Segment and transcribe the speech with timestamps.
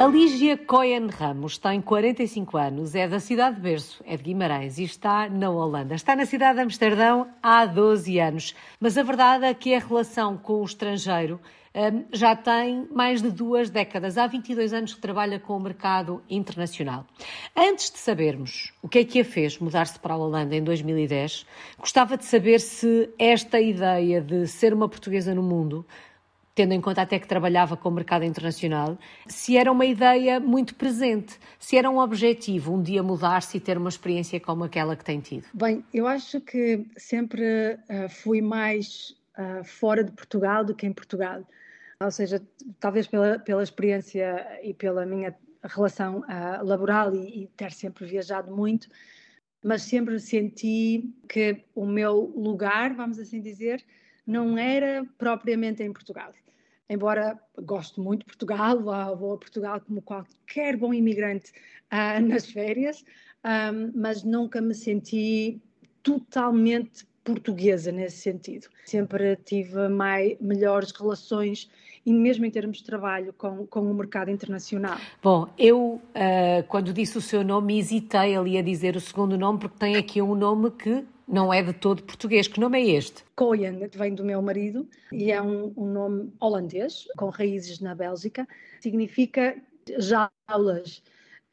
[0.00, 4.78] A Lígia Cohen Ramos tem 45 anos, é da cidade de Berço, é de Guimarães
[4.78, 5.94] e está na Holanda.
[5.94, 10.38] Está na cidade de Amsterdão há 12 anos, mas a verdade é que a relação
[10.38, 11.38] com o estrangeiro
[11.74, 14.16] um, já tem mais de duas décadas.
[14.16, 17.04] Há 22 anos que trabalha com o mercado internacional.
[17.54, 21.44] Antes de sabermos o que é que a fez mudar-se para a Holanda em 2010,
[21.78, 25.84] gostava de saber se esta ideia de ser uma portuguesa no mundo
[26.54, 30.74] tendo em conta até que trabalhava com o mercado internacional, se era uma ideia muito
[30.74, 35.04] presente, se era um objetivo um dia mudar-se e ter uma experiência como aquela que
[35.04, 35.46] tem tido?
[35.54, 40.92] Bem, eu acho que sempre uh, fui mais uh, fora de Portugal do que em
[40.92, 41.42] Portugal.
[42.02, 42.42] Ou seja,
[42.78, 48.54] talvez pela, pela experiência e pela minha relação uh, laboral e, e ter sempre viajado
[48.54, 48.88] muito,
[49.62, 53.84] mas sempre senti que o meu lugar, vamos assim dizer,
[54.26, 56.32] não era propriamente em Portugal
[56.90, 58.82] embora gosto muito de Portugal,
[59.16, 61.52] vou a Portugal como qualquer bom imigrante
[61.92, 63.04] uh, nas férias,
[63.44, 65.60] um, mas nunca me senti
[66.02, 68.66] totalmente portuguesa nesse sentido.
[68.84, 71.70] Sempre tive mais, melhores relações
[72.04, 74.96] e mesmo em termos de trabalho com, com o mercado internacional.
[75.22, 79.60] Bom, eu uh, quando disse o seu nome hesitei ali a dizer o segundo nome
[79.60, 82.48] porque tem aqui um nome que não é de todo português.
[82.48, 83.24] Que nome é este?
[83.36, 88.46] Koyen vem do meu marido e é um, um nome holandês, com raízes na Bélgica.
[88.80, 89.56] Significa
[89.98, 91.02] jaulas.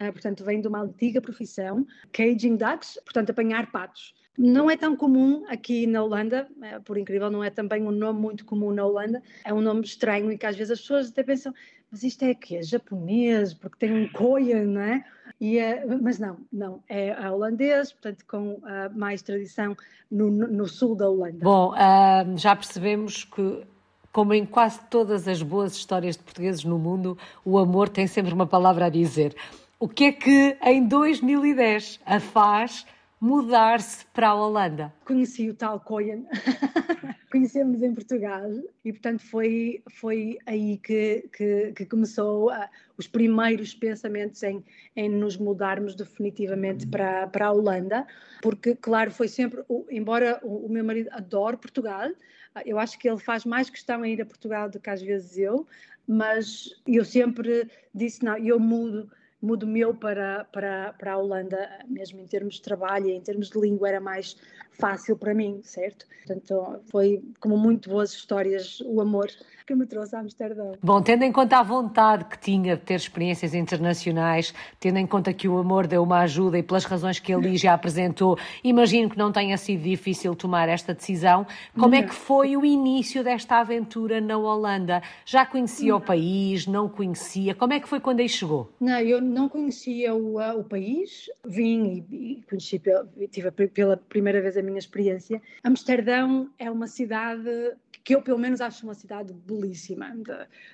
[0.01, 4.13] Uh, portanto, vem de uma antiga profissão, caging ducks, portanto, apanhar patos.
[4.37, 8.19] Não é tão comum aqui na Holanda, eh, por incrível, não é também um nome
[8.19, 9.23] muito comum na Holanda.
[9.43, 11.51] É um nome estranho e que às vezes as pessoas até pensam,
[11.91, 15.03] mas isto é que é japonês, porque tem um koyan, não é?
[15.39, 19.75] E é, mas não, não, é holandês, portanto, com uh, mais tradição
[20.09, 21.43] no, no, sul da Holanda.
[21.43, 23.63] Bom, uh, já percebemos que
[24.11, 27.15] como em quase todas as boas histórias de portugueses no mundo,
[27.45, 29.35] o amor tem sempre uma palavra a dizer.
[29.79, 32.83] O que é que em 2010 a faz
[33.19, 34.93] mudar-se para a Holanda?
[35.05, 36.23] Conheci o tal Coyan,
[37.31, 38.49] conhecemos em Portugal
[38.85, 42.67] e, portanto, foi, foi aí que, que, que começou uh,
[42.97, 44.63] os primeiros pensamentos em,
[44.95, 48.05] em nos mudarmos definitivamente para, para a Holanda,
[48.41, 53.09] porque, claro, foi sempre, embora o, o meu marido adore Portugal, uh, eu acho que
[53.09, 55.65] ele faz mais questão em ir a Portugal do que às vezes eu,
[56.07, 59.11] mas eu sempre disse, não, eu mudo
[59.41, 63.49] mudo meu para, para, para a Holanda, mesmo em termos de trabalho e em termos
[63.49, 64.35] de língua, era mais
[64.71, 66.05] fácil para mim, certo?
[66.25, 69.29] Portanto, foi como muito boas histórias o amor
[69.67, 70.77] que me trouxe a Amsterdão.
[70.81, 75.33] Bom, tendo em conta a vontade que tinha de ter experiências internacionais, tendo em conta
[75.33, 79.17] que o amor deu uma ajuda e pelas razões que ele já apresentou, imagino que
[79.17, 81.45] não tenha sido difícil tomar esta decisão.
[81.73, 81.97] Como não.
[81.97, 85.03] é que foi o início desta aventura na Holanda?
[85.25, 85.97] Já conhecia não.
[85.97, 86.65] o país?
[86.65, 87.53] Não conhecia?
[87.53, 88.71] Como é que foi quando aí chegou?
[88.79, 92.81] Não, eu não conhecia o, uh, o país, vim e, e conheci,
[93.29, 95.41] tive pela primeira vez a minha experiência.
[95.61, 97.75] Amsterdão é uma cidade
[98.07, 100.15] que eu pelo menos acho uma cidade belíssima.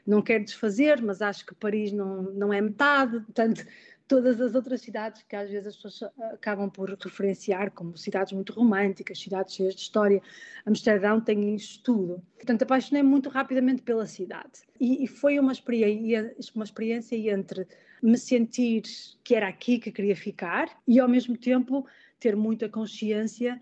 [0.06, 3.66] Não quero desfazer, mas acho que Paris não, não é metade, portanto,
[4.08, 8.54] todas as outras cidades que às vezes as pessoas acabam por referenciar como cidades muito
[8.54, 10.22] românticas, cidades cheias de história,
[10.64, 12.22] Amsterdão tem isso tudo.
[12.36, 14.62] Portanto, apaixonei muito rapidamente pela cidade.
[14.80, 17.68] E, e foi uma experiência, uma experiência entre
[18.00, 18.84] me sentir
[19.24, 21.84] que era aqui que queria ficar e ao mesmo tempo
[22.20, 23.60] ter muita consciência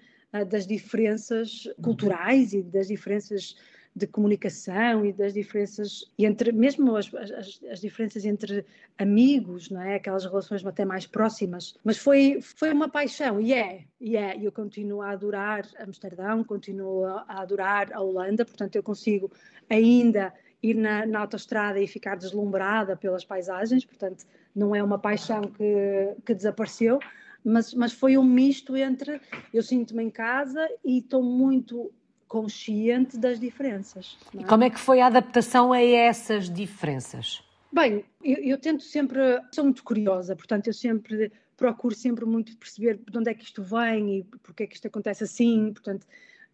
[0.49, 3.55] das diferenças culturais e das diferenças
[3.93, 8.65] de comunicação e das diferenças entre mesmo as, as, as, diferenças entre
[8.97, 9.95] amigos, não é?
[9.95, 11.75] Aquelas relações até mais próximas.
[11.83, 14.37] Mas foi foi uma paixão e é e é.
[14.41, 19.29] Eu continuo a adorar Amsterdão, continuo a adorar a Holanda, portanto eu consigo
[19.69, 24.25] ainda ir na, na autostrada e ficar deslumbrada pelas paisagens, portanto
[24.55, 26.99] não é uma paixão que, que desapareceu,
[27.43, 29.19] mas, mas foi um misto entre
[29.53, 31.91] eu sinto-me em casa e estou muito
[32.27, 34.17] consciente das diferenças.
[34.33, 34.41] É?
[34.41, 37.43] E como é que foi a adaptação a essas diferenças?
[37.73, 39.19] Bem, eu, eu, tento sempre,
[39.51, 43.61] sou muito curiosa, portanto eu sempre procuro sempre muito perceber de onde é que isto
[43.61, 46.07] vem e porque é que isto acontece assim, portanto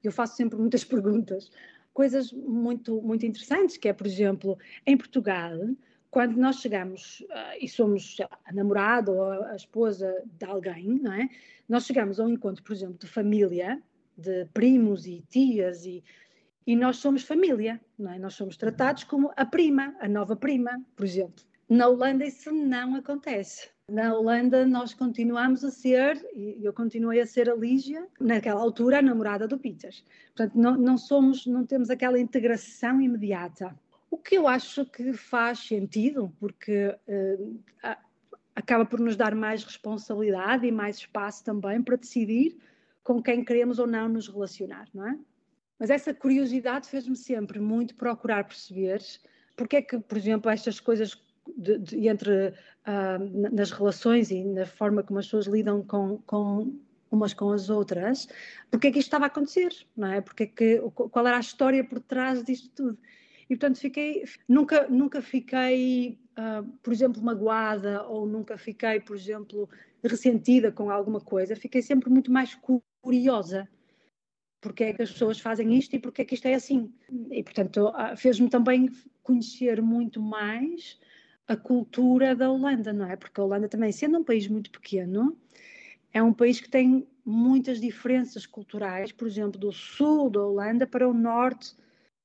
[0.04, 1.52] eu faço sempre muitas perguntas.
[1.94, 5.58] Coisas muito, muito interessantes, que é, por exemplo, em Portugal,
[6.18, 11.00] quando nós chegamos uh, e somos lá, a namorada ou a, a, esposa de alguém,
[11.00, 11.30] não é?
[11.70, 13.80] Nós chegamos a um encontro, por exemplo, de família,
[14.18, 16.04] de primos e tias e,
[16.66, 18.18] e nós somos família, não é?
[18.18, 21.46] Nós somos tratados como a prima, a nova prima, por exemplo.
[21.70, 23.70] Na Holanda isso não acontece.
[23.88, 28.98] Na Holanda nós continuamos a ser, e eu continuei a ser a Lígia, naquela altura
[28.98, 29.94] a namorada do Peter.
[30.36, 33.78] Portanto, não, não somos, não temos aquela integração imediata.
[34.18, 37.60] O que eu acho que faz sentido, porque uh,
[38.56, 42.58] acaba por nos dar mais responsabilidade e mais espaço também para decidir
[43.04, 45.20] com quem queremos ou não nos relacionar, não é?
[45.78, 49.04] Mas essa curiosidade fez-me sempre muito procurar perceber
[49.56, 51.24] porque é que, por exemplo, estas coisas
[51.56, 56.76] de, de, entre uh, nas relações e na forma como as pessoas lidam com, com
[57.12, 58.28] umas com as outras,
[58.72, 60.22] porque é que isto estava a acontecer, não é?
[60.22, 62.98] Porque é que, qual era a história por trás disto tudo.
[63.50, 69.70] E, portanto, fiquei, nunca, nunca fiquei, uh, por exemplo, magoada ou nunca fiquei, por exemplo,
[70.04, 71.56] ressentida com alguma coisa.
[71.56, 72.58] Fiquei sempre muito mais
[73.02, 73.68] curiosa.
[74.60, 76.92] Porque é que as pessoas fazem isto e porque é que isto é assim.
[77.32, 78.90] E, portanto, uh, fez-me também
[79.24, 81.00] conhecer muito mais
[81.48, 83.16] a cultura da Holanda, não é?
[83.16, 85.38] Porque a Holanda também, sendo um país muito pequeno,
[86.12, 91.08] é um país que tem muitas diferenças culturais, por exemplo, do sul da Holanda para
[91.08, 91.76] o norte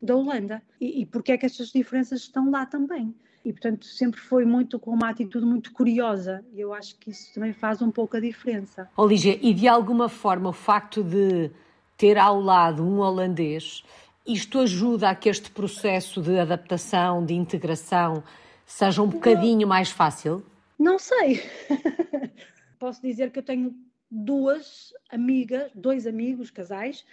[0.03, 0.61] da Holanda.
[0.81, 3.15] E, e porque é que estas diferenças estão lá também?
[3.45, 6.45] E, portanto, sempre foi muito com uma atitude muito curiosa.
[6.53, 8.89] E eu acho que isso também faz um pouco a diferença.
[8.97, 11.51] Olígia, e de alguma forma o facto de
[11.97, 13.85] ter ao lado um holandês,
[14.27, 18.23] isto ajuda a que este processo de adaptação, de integração,
[18.65, 20.45] seja um bocadinho mais fácil?
[20.79, 21.43] Não sei.
[22.79, 23.75] Posso dizer que eu tenho
[24.11, 27.05] duas amigas, dois amigos, casais,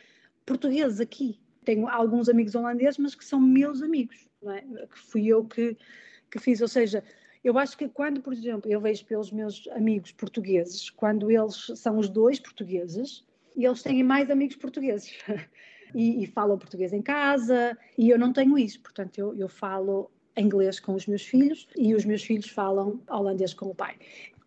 [0.46, 1.40] portugueses aqui
[1.70, 4.62] tenho alguns amigos holandeses, mas que são meus amigos, é?
[4.62, 5.78] que fui eu que,
[6.32, 6.62] que fiz.
[6.62, 7.04] Ou seja,
[7.44, 12.00] eu acho que quando, por exemplo, eu vejo pelos meus amigos portugueses, quando eles são
[12.00, 13.24] os dois portugueses,
[13.56, 15.14] eles têm mais amigos portugueses.
[15.94, 20.10] e, e, falam português em casa, e eu não tenho isso, portanto, eu, eu falo
[20.36, 23.96] inglês com os meus filhos e os meus filhos falam holandês com o pai.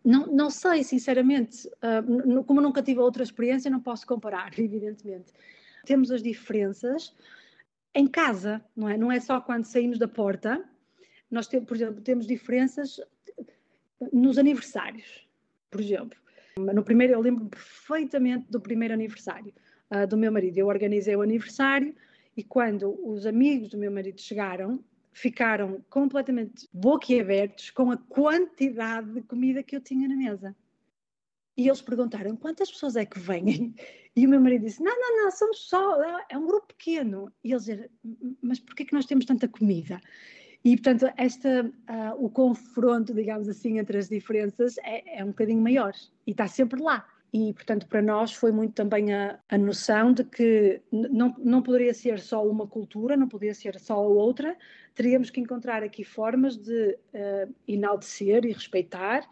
[0.04, 5.32] Não, não sei, sinceramente, uh, como nunca tive outra experiência, não posso comparar, evidentemente
[5.84, 7.14] temos as diferenças
[7.94, 8.96] em casa, não é?
[8.96, 10.64] Não é só quando saímos da porta.
[11.30, 13.00] Nós temos, por exemplo, temos diferenças
[14.12, 15.26] nos aniversários,
[15.70, 16.18] por exemplo.
[16.56, 19.52] No primeiro, eu lembro perfeitamente do primeiro aniversário
[19.90, 20.58] uh, do meu marido.
[20.58, 21.94] Eu organizei o aniversário
[22.36, 24.82] e quando os amigos do meu marido chegaram,
[25.12, 30.54] ficaram completamente boquiabertos com a quantidade de comida que eu tinha na mesa.
[31.56, 33.74] E eles perguntaram quantas pessoas é que vêm?
[34.14, 37.32] E o meu marido disse: Não, não, não, somos só, é um grupo pequeno.
[37.42, 37.88] E eles disseram:
[38.42, 39.98] Mas porquê que nós temos tanta comida?
[40.62, 45.62] E, portanto, esta, uh, o confronto, digamos assim, entre as diferenças é, é um bocadinho
[45.62, 45.92] maior
[46.26, 47.06] e está sempre lá.
[47.32, 51.94] E, portanto, para nós foi muito também a, a noção de que não, não poderia
[51.94, 54.54] ser só uma cultura, não poderia ser só outra,
[54.94, 59.26] teríamos que encontrar aqui formas de uh, enaltecer e respeitar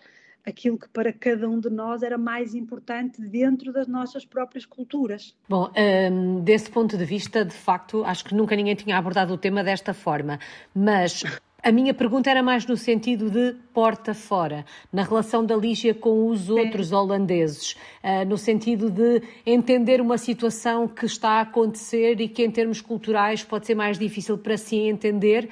[0.45, 5.35] aquilo que para cada um de nós era mais importante dentro das nossas próprias culturas.
[5.49, 5.71] Bom,
[6.13, 9.63] um, desse ponto de vista, de facto, acho que nunca ninguém tinha abordado o tema
[9.63, 10.39] desta forma,
[10.75, 11.23] mas
[11.63, 16.29] a minha pergunta era mais no sentido de porta fora, na relação da Lígia com
[16.29, 22.29] os outros holandeses, uh, no sentido de entender uma situação que está a acontecer e
[22.29, 25.51] que, em termos culturais, pode ser mais difícil para si entender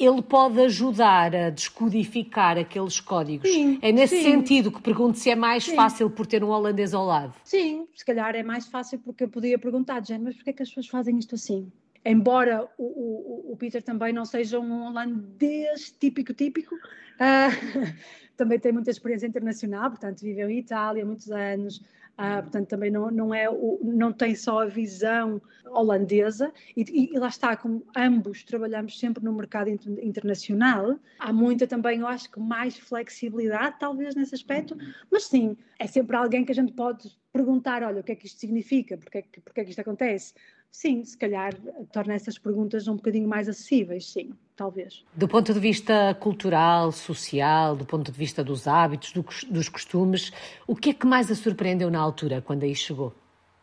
[0.00, 3.48] ele pode ajudar a descodificar aqueles códigos.
[3.48, 4.22] Sim, é nesse sim.
[4.22, 5.76] sentido que pergunto se é mais sim.
[5.76, 7.34] fácil por ter um holandês ao lado.
[7.44, 10.62] Sim, se calhar é mais fácil porque eu podia perguntar, gente, mas porquê é que
[10.62, 11.70] as pessoas fazem isto assim?
[12.02, 17.94] Embora o, o, o Peter também não seja um holandês típico, típico, uh,
[18.38, 21.84] também tem muita experiência internacional, portanto viveu em Itália há muitos anos,
[22.22, 27.18] ah, portanto, também não, não, é o, não tem só a visão holandesa, e, e,
[27.18, 32.38] lá está, como ambos trabalhamos sempre no mercado internacional, há muita também, eu acho que
[32.38, 34.76] mais flexibilidade, talvez, nesse aspecto,
[35.10, 38.26] mas sim, é sempre alguém que a gente pode perguntar: olha, o que é que
[38.26, 40.34] isto significa, porque é que, porque é que isto acontece?
[40.70, 41.54] Sim, se calhar
[41.92, 45.04] torna essas perguntas um bocadinho mais acessíveis, sim, talvez.
[45.14, 50.32] Do ponto de vista cultural, social, do ponto de vista dos hábitos, do, dos costumes,
[50.66, 53.14] o que é que mais a surpreendeu na altura, quando aí chegou?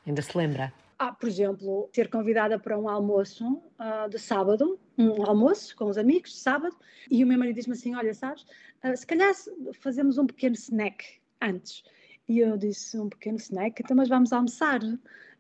[0.06, 0.74] Ainda se lembra?
[1.00, 5.98] Ah, por exemplo, ser convidada para um almoço uh, de sábado, um almoço com os
[5.98, 6.76] amigos de sábado,
[7.10, 8.44] e o meu marido disse-me assim: Olha, sabes,
[8.84, 9.32] uh, se calhar
[9.80, 11.06] fazemos um pequeno snack
[11.40, 11.84] antes.
[12.28, 14.80] E eu disse: Um pequeno snack, então, mas vamos almoçar.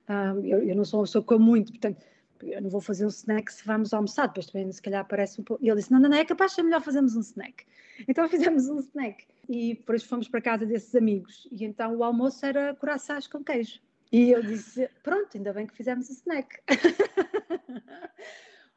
[0.09, 2.01] Um, eu, eu, não sou uma pessoa que come muito, portanto,
[2.43, 5.43] eu não vou fazer um snack se vamos almoçar, depois também se calhar parece um
[5.43, 5.63] pouco.
[5.63, 7.65] E ele disse: não, não, não, é capaz de ser melhor fazermos um snack.
[8.07, 11.47] Então fizemos um snack e depois fomos para casa desses amigos.
[11.51, 13.79] E então o almoço era corações com queijo.
[14.11, 16.59] E eu disse: pronto, ainda bem que fizemos um snack.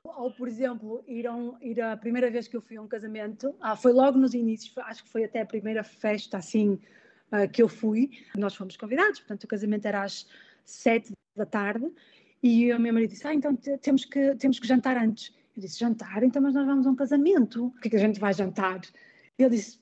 [0.02, 2.88] Ou, por exemplo, ir a, um, ir a primeira vez que eu fui a um
[2.88, 6.80] casamento, ah, foi logo nos inícios, acho que foi até a primeira festa assim
[7.30, 8.10] uh, que eu fui.
[8.36, 10.26] Nós fomos convidados, portanto, o casamento era às
[10.70, 11.90] sete da tarde,
[12.42, 15.32] e o meu marido disse, ah, então temos que, temos que jantar antes.
[15.56, 16.22] Eu disse, jantar?
[16.22, 17.66] Então, mas nós vamos a um casamento.
[17.66, 18.80] O que é que a gente vai jantar?
[19.38, 19.78] Ele disse,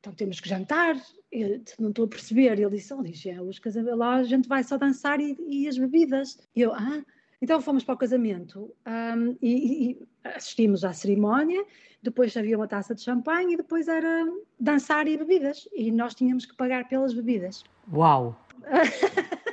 [0.00, 0.96] então temos que jantar.
[1.30, 2.58] Eu não estou a perceber.
[2.58, 5.78] Ele disse, oh, Lígia, os casamentos, lá a gente vai só dançar e, e as
[5.78, 6.38] bebidas.
[6.56, 7.02] E eu, ah,
[7.40, 11.64] então fomos para o casamento um, e, e, assistimos à cerimónia,
[12.02, 14.26] depois havia uma taça de champanhe e depois era
[14.58, 15.68] dançar e bebidas.
[15.72, 17.62] E nós tínhamos que pagar pelas bebidas.
[17.92, 18.36] Uau!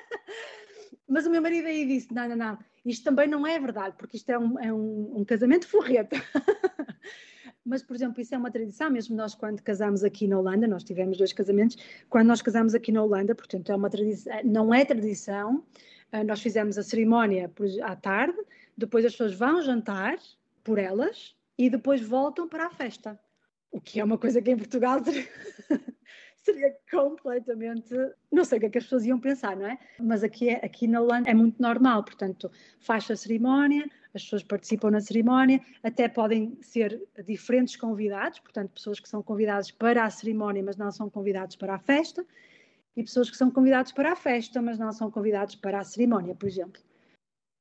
[1.11, 4.15] Mas o meu marido aí disse: não, não, não, isto também não é verdade, porque
[4.15, 6.15] isto é um, é um, um casamento forreta.
[7.65, 10.83] Mas, por exemplo, isso é uma tradição, mesmo nós quando casamos aqui na Holanda, nós
[10.83, 11.77] tivemos dois casamentos,
[12.09, 15.63] quando nós casamos aqui na Holanda, portanto, é uma tradição, não é tradição,
[16.11, 17.51] ah, nós fizemos a cerimónia
[17.83, 18.37] à tarde,
[18.75, 20.17] depois as pessoas vão jantar
[20.63, 23.19] por elas e depois voltam para a festa.
[23.69, 24.99] O que é uma coisa que em Portugal
[26.41, 27.93] seria completamente.
[28.31, 29.77] Não sei o que é que as pessoas iam pensar, não é?
[29.99, 34.43] Mas aqui, é, aqui na Holanda é muito normal, portanto, faz a cerimónia, as pessoas
[34.43, 40.09] participam na cerimónia, até podem ser diferentes convidados, portanto, pessoas que são convidadas para a
[40.09, 42.25] cerimónia, mas não são convidados para a festa
[42.95, 46.35] e pessoas que são convidados para a festa, mas não são convidados para a cerimónia,
[46.35, 46.81] por exemplo.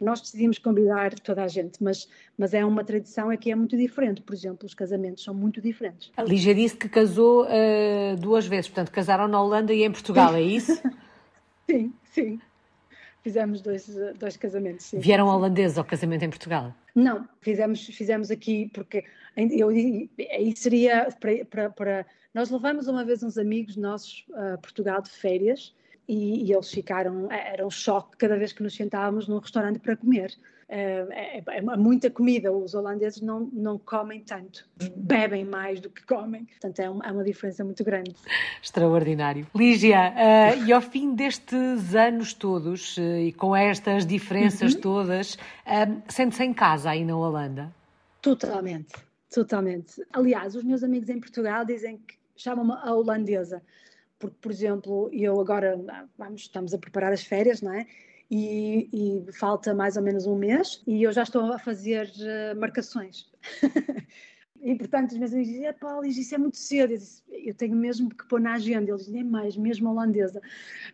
[0.01, 3.77] Nós decidimos convidar toda a gente, mas, mas é uma tradição é que é muito
[3.77, 4.23] diferente.
[4.23, 6.11] Por exemplo, os casamentos são muito diferentes.
[6.17, 10.35] A Lígia disse que casou uh, duas vezes, portanto, casaram na Holanda e em Portugal,
[10.35, 10.81] é isso?
[11.69, 12.41] sim, sim.
[13.23, 13.87] Fizemos dois,
[14.19, 14.87] dois casamentos.
[14.87, 14.99] Sim.
[14.99, 16.75] Vieram holandeses ao casamento em Portugal?
[16.95, 19.05] Não, fizemos, fizemos aqui porque
[19.37, 25.03] eu, aí seria para, para, para, Nós levamos uma vez uns amigos nossos a Portugal
[25.03, 25.75] de férias
[26.11, 29.97] e, e, eles ficaram, era um choque cada vez que nos sentávamos num restaurante para
[29.97, 30.37] comer.
[30.69, 36.05] É, é, é, muita comida, os holandeses não, não comem tanto, bebem mais do que
[36.05, 38.15] comem, portanto é uma, é uma diferença muito grande.
[38.63, 39.47] Extraordinário.
[39.55, 44.81] Lígia, uh, e ao fim destes anos todos uh, e com estas diferenças uhum.
[44.81, 47.73] todas, uh, sente-se em casa aí na Holanda?
[48.23, 48.95] Totalmente,
[49.33, 49.95] totalmente.
[50.13, 53.61] Aliás, os meus amigos em Portugal dizem que chamam-me a holandesa
[54.21, 55.81] porque, por exemplo, eu agora
[56.17, 57.87] vamos, estamos a preparar as férias, não é?
[58.31, 62.61] E, e, falta mais ou menos um mês e eu já estou a fazer uh,
[62.61, 63.29] marcações.
[64.63, 66.93] e portanto os meus amigos dizem, Paulo, isso é muito cedo.
[66.93, 68.91] Eu, disse, eu, tenho mesmo que pôr na agenda.
[68.91, 70.41] Eles dizem, é mais, mesmo holandesa.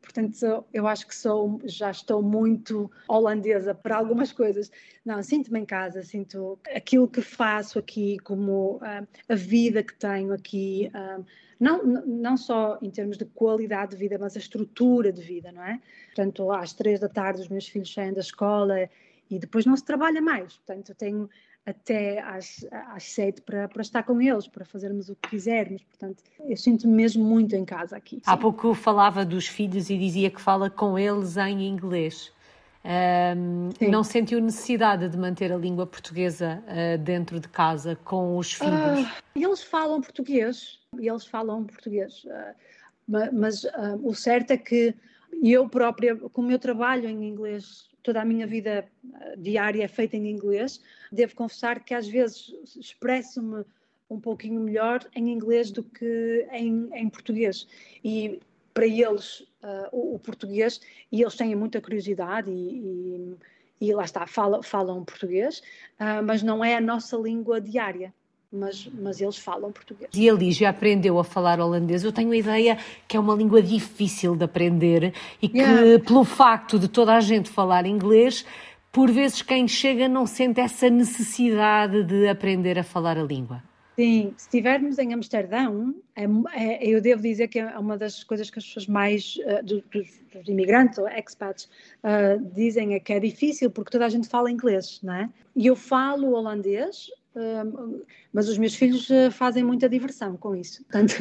[0.00, 4.71] Portanto, eu acho que sou, já estou muito holandesa para algumas coisas.
[5.04, 10.33] Não, sinto-me em casa, sinto aquilo que faço aqui, como uh, a vida que tenho
[10.33, 10.90] aqui.
[10.95, 11.23] Uh,
[11.59, 15.63] não, não só em termos de qualidade de vida, mas a estrutura de vida, não
[15.63, 15.81] é?
[16.07, 18.89] Portanto, às três da tarde os meus filhos saem da escola
[19.31, 20.57] e depois não se trabalha mais.
[20.57, 21.31] Portanto, eu tenho
[21.67, 25.83] até às, às sete para, para estar com eles, para fazermos o que quisermos.
[25.83, 28.23] Portanto, eu sinto-me mesmo muito em casa aqui.
[28.25, 32.33] Há pouco falava dos filhos e dizia que fala com eles em inglês.
[32.87, 38.52] Um, não sentiu necessidade de manter a língua portuguesa uh, dentro de casa com os
[38.52, 39.00] filhos?
[39.00, 42.55] Uh, eles falam português, eles falam português, uh,
[43.33, 43.64] mas
[44.02, 44.95] o certo é que
[45.43, 48.85] eu própria, como eu trabalho em inglês, toda a minha vida
[49.37, 53.64] diária é feita em inglês, devo confessar que às vezes expresso-me
[54.11, 57.66] um pouquinho melhor em inglês do que em, em português.
[58.02, 58.40] E
[58.76, 63.35] para eles uh, o, o, português e eles têm muita curiosidade e,
[63.80, 65.62] e, e lá está, falam, falam português,
[65.99, 68.12] uh, mas não é a nossa língua diária.
[68.52, 70.09] Mas, mas eles falam português.
[70.14, 72.04] E a Lígia aprendeu a falar holandês.
[72.04, 72.78] Eu tenho a ideia
[73.09, 75.99] que é uma língua difícil de aprender e que, yeah.
[76.04, 78.47] pelo facto de toda a gente falar inglês,
[78.92, 83.62] por vezes quem chega não sente essa necessidade de aprender a falar a língua.
[83.97, 86.25] Sim, se estivermos em Amsterdão, é,
[86.55, 89.83] é, eu devo dizer que é uma das coisas que as pessoas mais, uh, dos,
[89.91, 91.65] dos, imigrantes ou expats,
[92.05, 95.31] uh, dizem é que é difícil porque toda a gente fala inglês, não é?
[95.57, 100.85] E eu falo holandês, uh, mas os meus filhos fazem muita diversão com isso.
[100.85, 101.15] Portanto,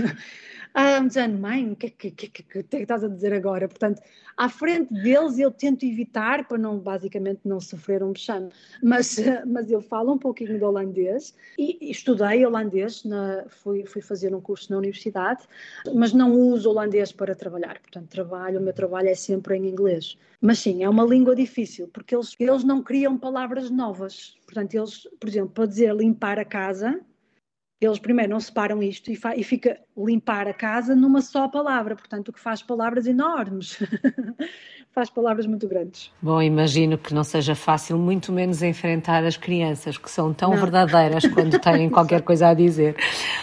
[0.78, 3.66] ah, dizendo, mãe, o que, que, que, que, que, que estás a dizer agora?
[3.66, 4.02] Portanto,
[4.36, 8.50] à frente deles eu tento evitar para não, basicamente, não sofrer um vexame.
[8.84, 9.16] Mas,
[9.48, 14.42] mas eu falo um pouquinho de holandês e estudei holandês, na, fui, fui fazer um
[14.42, 15.46] curso na universidade,
[15.94, 17.80] mas não uso holandês para trabalhar.
[17.80, 20.18] Portanto, trabalho, o meu trabalho é sempre em inglês.
[20.42, 24.36] Mas sim, é uma língua difícil, porque eles, eles não criam palavras novas.
[24.46, 27.00] Portanto, eles, por exemplo, para dizer limpar a casa,
[27.80, 32.30] eles primeiro não separam isto e, e, fica limpar a casa numa só palavra, portanto,
[32.30, 33.78] o que faz palavras enormes,
[34.92, 36.10] faz palavras muito grandes.
[36.22, 40.58] Bom, imagino que não seja fácil, muito menos enfrentar as crianças, que são tão não.
[40.58, 42.96] verdadeiras quando têm qualquer coisa a dizer.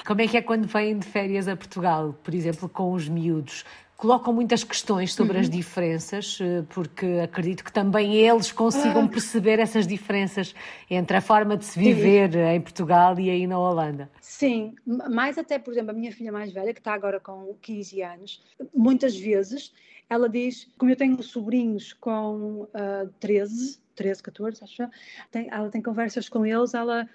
[0.07, 3.67] Como é que é quando vêm de férias a Portugal, por exemplo, com os miúdos?
[4.03, 5.43] Colocam muitas questões sobre uhum.
[5.43, 9.09] as diferenças, eh, porque acredito que também eles consigam ah.
[9.09, 10.57] perceber essas diferenças
[10.91, 12.39] entre a forma de se viver Sim.
[12.41, 14.11] em Portugal e aí na Holanda.
[14.21, 18.03] Sim, mais até, por exemplo, a minha filha mais velha, que está agora com 15
[18.03, 18.43] anos,
[18.75, 19.73] muitas vezes
[20.11, 24.83] ela diz, como eu tenho sobrinhos com uh, 13, 13, 14, acho,
[25.31, 27.09] tem, ela tem conversas com eles, ela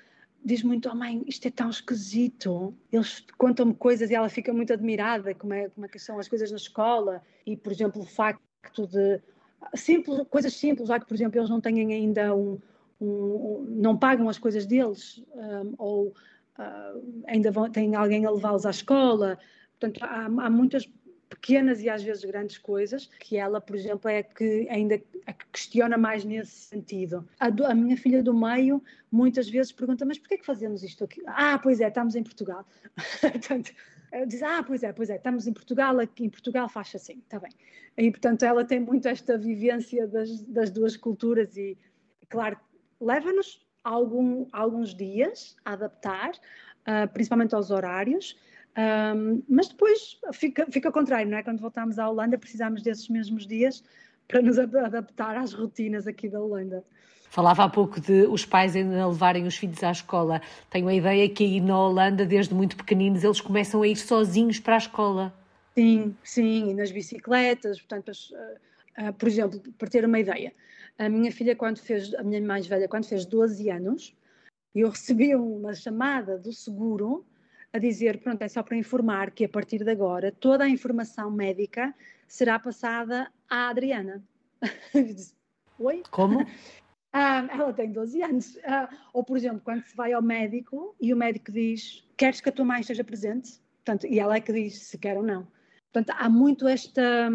[0.47, 2.73] diz muito, oh mãe, isto é tão esquisito.
[2.89, 6.29] Eles contam-me coisas e ela fica muito admirada como é, como é que são as
[6.29, 7.21] coisas na escola.
[7.45, 9.21] E, por exemplo, o facto de
[9.75, 12.57] simples, coisas simples, já que, por exemplo, eles não têm ainda um,
[13.01, 18.31] um, um não pagam as coisas deles, um, ou uh, ainda vão, têm alguém a
[18.31, 19.37] levá-los à escola.
[19.77, 20.89] Portanto, há, há muitas
[21.29, 25.97] pequenas e às vezes grandes coisas, que ela, por exemplo, é que ainda que questiona
[25.97, 27.27] mais nesse sentido.
[27.39, 28.81] A, do, a, minha filha do meio
[29.11, 31.21] muitas vezes pergunta, mas porquê é que fazemos isto aqui?
[31.27, 32.65] Ah, pois é, estamos em Portugal.
[33.21, 33.71] portanto,
[34.27, 37.39] diz, ah, pois é, pois é, estamos em Portugal, aqui em Portugal faz assim, está
[37.39, 37.51] bem.
[37.97, 41.77] E, portanto, ela tem muito esta vivência das, das duas culturas e,
[42.29, 42.57] claro,
[43.01, 48.37] leva-nos algum, alguns dias a adaptar, uh, principalmente aos horários,
[48.77, 51.43] um, mas depois fica, fica ao contrário, não é?
[51.43, 53.83] Quando voltamos à Holanda, precisamos desses mesmos dias
[54.27, 56.83] para nos adaptar às rotinas aqui da Holanda.
[57.29, 60.41] Falava há pouco de os pais ainda levarem os filhos à escola.
[60.69, 64.59] Tenho a ideia que aí na Holanda, desde muito pequeninos, eles começam a ir sozinhos
[64.59, 65.33] para a escola.
[65.75, 67.79] Sim, sim, e nas bicicletas.
[67.79, 70.53] Portanto, uh, uh, por exemplo, para ter uma ideia,
[70.97, 74.15] a minha filha, quando fez, a minha mais velha, quando fez 12 anos,
[74.73, 77.25] eu recebi uma chamada do seguro
[77.73, 81.29] a dizer, pronto, é só para informar que a partir de agora toda a informação
[81.29, 81.93] médica
[82.27, 84.23] será passada à Adriana.
[84.93, 85.33] disse,
[85.79, 86.03] Oi?
[86.11, 86.45] Como?
[87.13, 88.59] Ah, ela tem 12 anos.
[88.63, 92.49] Ah, ou, por exemplo, quando se vai ao médico e o médico diz: Queres que
[92.49, 93.59] a tua mãe esteja presente?
[93.77, 95.47] Portanto, e ela é que diz se quer ou não.
[95.91, 97.31] Portanto, há muito esta.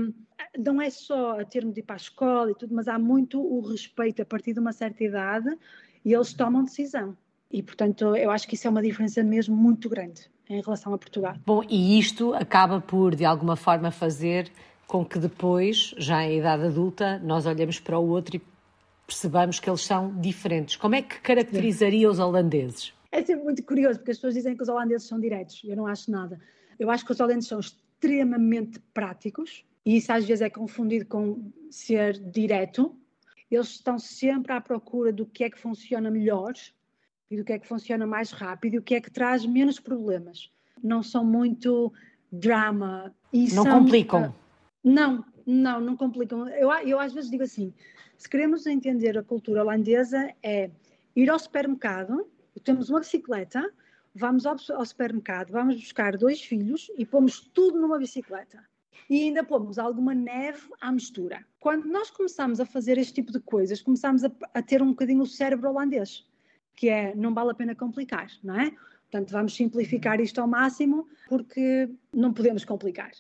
[0.56, 3.42] Não é só a termo de ir para a escola e tudo, mas há muito
[3.42, 5.58] o respeito a partir de uma certa idade
[6.04, 7.16] e eles tomam decisão.
[7.50, 10.98] E, portanto, eu acho que isso é uma diferença mesmo muito grande em relação a
[10.98, 11.34] Portugal.
[11.46, 14.50] Bom, e isto acaba por, de alguma forma, fazer
[14.86, 18.42] com que depois, já em idade adulta, nós olhemos para o outro e
[19.06, 20.76] percebamos que eles são diferentes.
[20.76, 22.92] Como é que caracterizaria os holandeses?
[23.10, 25.62] É sempre muito curioso, porque as pessoas dizem que os holandeses são diretos.
[25.64, 26.40] Eu não acho nada.
[26.78, 31.52] Eu acho que os holandeses são extremamente práticos e isso às vezes é confundido com
[31.70, 32.94] ser direto.
[33.50, 36.52] Eles estão sempre à procura do que é que funciona melhor
[37.32, 39.80] e do que é que funciona mais rápido e o que é que traz menos
[39.80, 40.50] problemas.
[40.82, 41.92] Não são muito
[42.30, 43.14] drama.
[43.32, 44.28] E não são, complicam.
[44.28, 44.34] Uh,
[44.84, 46.48] não, não, não complicam.
[46.48, 47.72] Eu, eu às vezes digo assim:
[48.18, 50.70] se queremos entender a cultura holandesa, é
[51.16, 52.26] ir ao supermercado,
[52.64, 53.72] temos uma bicicleta,
[54.14, 58.62] vamos ao, ao supermercado, vamos buscar dois filhos e pomos tudo numa bicicleta
[59.08, 61.44] e ainda pomos alguma neve à mistura.
[61.60, 65.22] Quando nós começamos a fazer este tipo de coisas, começamos a, a, ter um bocadinho
[65.22, 66.26] o cérebro holandês
[66.76, 68.72] que é não vale a pena complicar, não é?
[69.10, 73.10] Portanto, vamos simplificar isto ao máximo porque não podemos complicar.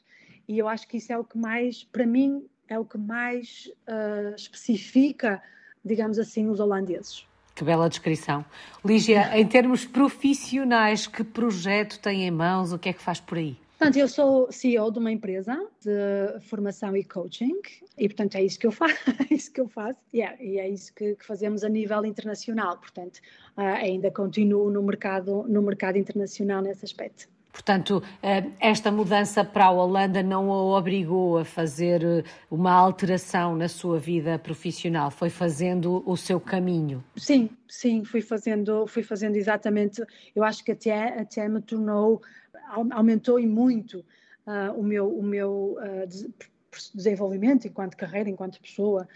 [0.48, 3.70] E eu acho que isso é o que mais, para mim, é o que mais
[3.86, 5.42] uh, especifica,
[5.84, 7.26] digamos assim, os holandeses.
[7.54, 8.44] Que bela descrição.
[8.82, 12.72] Lígia, em termos profissionais, que projeto tem em mãos?
[12.72, 13.58] O que é que faz por aí?
[13.82, 17.58] Portanto, eu sou CEO de uma empresa de formação e coaching
[17.98, 18.94] e, portanto, é isso que eu faço,
[19.28, 22.78] é isso que eu faço yeah, e é isso que, que, fazemos a nível internacional.
[22.78, 23.16] Portanto,
[23.56, 27.26] uh, ainda continuo no mercado, no mercado internacional nesse aspecto.
[27.52, 33.54] Portanto, ah, esta mudança para a Holanda não a obrigou a fazer ah, uma alteração
[33.54, 37.04] na sua vida profissional, foi fazendo o seu caminho.
[37.16, 40.02] Sim, sim, fui fazendo, fui fazendo exatamente.
[40.34, 42.22] Eu acho que até, até me tornou
[42.90, 44.04] aumentou e muito
[44.46, 46.34] uh, o meu, o meu uh,
[46.94, 49.08] desenvolvimento enquanto carreira, enquanto pessoa.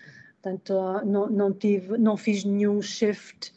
[0.42, 3.55] Portanto, uh, não, não, tive, não fiz nenhum shift,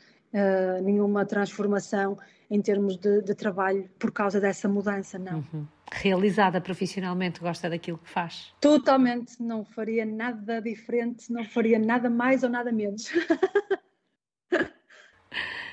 [0.84, 2.16] nenhuma transformação
[2.52, 5.44] em termos de, de, trabalho por causa dessa mudança, não.
[5.54, 5.68] Uhum.
[5.92, 8.54] Realizada profissionalmente, gosta daquilo que faz?
[8.62, 13.06] Totalmente, não faria nada diferente, não faria nada mais ou nada menos.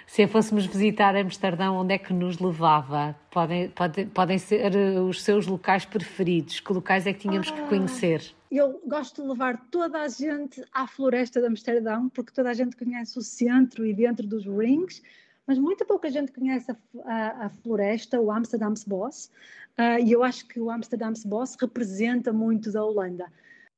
[0.06, 3.14] Se fôssemos visitar Amsterdão, onde é que nos levava?
[3.30, 6.60] Podem, podem, podem ser eh, os seus locais preferidos.
[6.60, 8.34] Que locais é que tínhamos ah, que conhecer?
[8.50, 12.76] Eu gosto de levar toda a gente à floresta de Amsterdão, porque toda a gente
[12.76, 15.02] conhece o centro e dentro dos rings,
[15.44, 19.30] mas muita pouca gente conhece a, a, a floresta, o Amsterdam's Bos,
[19.78, 23.26] uh, e eu acho que o Amsterdam's Bos representa muito da Holanda.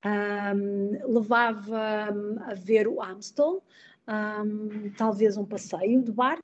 [0.05, 2.15] Um, levava
[2.47, 3.63] a ver o Amstel,
[4.09, 6.43] um, talvez um passeio de barco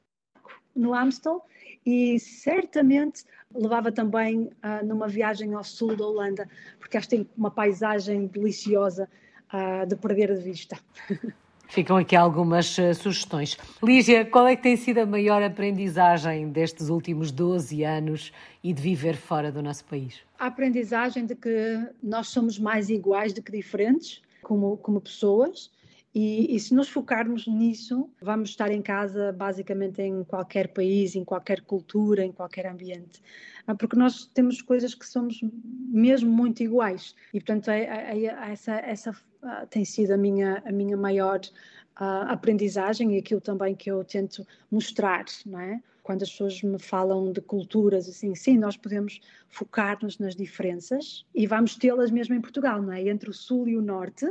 [0.76, 1.42] no Amstel
[1.86, 3.24] e certamente
[3.54, 6.48] levava também uh, numa viagem ao sul da Holanda,
[6.78, 9.08] porque acho que tem uma paisagem deliciosa
[9.52, 10.78] uh, de perder de vista.
[11.68, 13.56] Ficam aqui algumas uh, sugestões.
[13.82, 18.82] Lígia, qual é que tem sido a maior aprendizagem destes últimos 12 anos e de
[18.82, 20.20] viver fora do nosso país?
[20.38, 25.70] A aprendizagem de que nós somos mais iguais do que diferentes, como, como pessoas,
[26.14, 31.24] e, e, se nos focarmos nisso, vamos estar em casa basicamente em qualquer país, em
[31.24, 33.20] qualquer cultura, em qualquer ambiente.
[33.66, 37.16] Ah, porque nós temos coisas que somos mesmo muito iguais.
[37.32, 41.40] E, portanto, é, é, é, essa, essa uh, tem sido a minha, a minha maior
[42.00, 45.82] uh, aprendizagem e aquilo também que eu tento mostrar, não é?
[46.04, 51.46] Quando as pessoas me falam de culturas, assim, sim, nós podemos focar-nos nas diferenças e
[51.46, 53.02] vamos tê-las mesmo em Portugal, não é?
[53.08, 54.30] Entre o Sul e o Norte,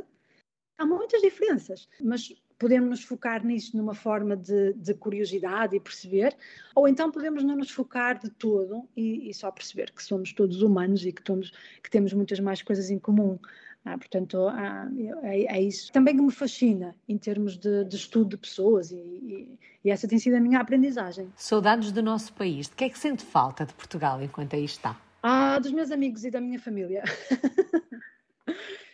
[0.83, 6.35] Há muitas diferenças, mas podemos nos focar nisso numa forma de, de, curiosidade e perceber,
[6.75, 10.61] ou então podemos não nos focar de todo e, e só perceber que somos todos
[10.61, 13.39] humanos e que, tomos, que temos muitas mais coisas em comum.
[13.85, 14.91] Ah, portanto, ah,
[15.23, 18.95] é, é, isso também que me fascina em termos de, de estudo de pessoas e,
[18.97, 21.31] e, e, essa tem sido a minha aprendizagem.
[21.37, 22.67] Saudades do nosso país.
[22.67, 24.99] De que é que sente falta de Portugal enquanto aí está?
[25.21, 27.03] Ah, dos meus amigos e da minha família.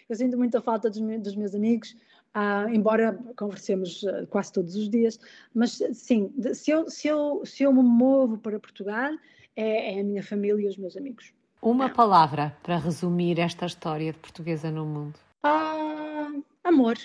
[0.09, 1.95] Eu sinto muita falta dos, meus, dos meus amigos,
[2.35, 5.19] uh, embora conversemos uh, quase todos os dias,
[5.53, 9.11] mas sim, de, se, eu, se, eu, se eu me movo para Portugal,
[9.55, 11.31] é, é a minha família e os meus amigos.
[11.61, 15.19] Uma palavra para resumir esta história de portuguesa no mundo.
[15.43, 16.31] Ah,
[16.63, 16.97] amor.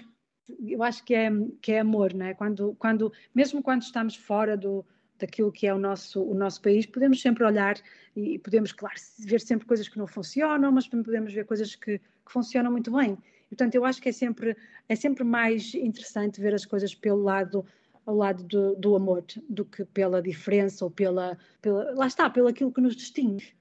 [0.67, 2.35] Eu acho que é, que é amor, não é?
[2.35, 4.85] Quando, quando, mesmo quando estamos fora do,
[5.19, 7.77] daquilo que é o nosso, o nosso país, podemos sempre olhar
[8.15, 12.01] e podemos, claro, ver sempre coisas que não funcionam, mas também podemos ver coisas que,
[12.25, 13.19] que funcionam muito bem.
[13.49, 14.57] Portanto, eu acho que é sempre,
[14.89, 17.65] é sempre mais interessante ver as coisas pelo lado
[18.07, 22.49] ao lado do, do amor do que pela diferença ou pela, pela lá está, pelo
[22.49, 23.55] aquilo que nos distingue.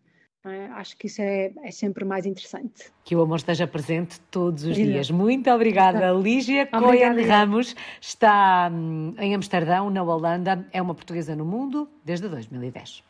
[0.45, 0.65] É?
[0.73, 2.91] Acho que isso é, é sempre mais interessante.
[3.05, 5.09] Que o amor esteja presente todos os dias.
[5.09, 7.73] Muito obrigada, Lígia Cohen Ramos.
[8.01, 10.67] Está hum, em Amsterdão, na Holanda.
[10.73, 13.03] É uma portuguesa no mundo desde 2010.